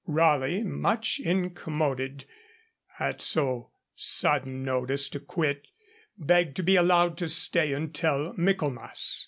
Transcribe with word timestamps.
Raleigh, 0.07 0.63
much 0.63 1.19
incommoded 1.19 2.25
at 2.99 3.21
so 3.21 3.69
sudden 3.95 4.63
notice 4.63 5.07
to 5.09 5.19
quit, 5.19 5.67
begged 6.17 6.55
to 6.55 6.63
be 6.63 6.75
allowed 6.75 7.19
to 7.19 7.29
stay 7.29 7.71
until 7.73 8.33
Michaelmas. 8.35 9.19